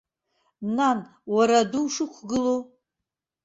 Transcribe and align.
Нан, 0.75 0.99
уара 1.33 1.57
адәы 1.61 1.79
ушықәгылоу! 1.85 2.59